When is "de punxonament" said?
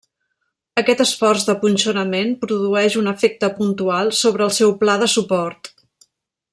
1.49-2.33